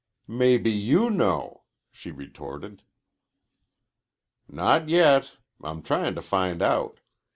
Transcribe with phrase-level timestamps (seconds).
[0.27, 2.81] "Maybe you know," she retorted.
[4.49, 5.33] "Not yet.
[5.63, 7.01] I'm tryin' to find out.